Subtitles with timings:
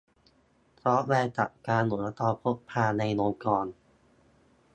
[0.81, 3.65] ซอฟต์แวร์จัดการอุปกรณ์พกพาในองค์กร